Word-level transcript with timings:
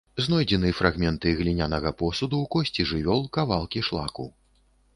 Знойдзены 0.27 0.69
фрагменты 0.77 1.33
глінянага 1.41 1.91
посуду, 2.01 2.39
косці 2.55 2.89
жывёл, 2.95 3.21
кавалкі 3.39 3.87
шлаку. 3.89 4.27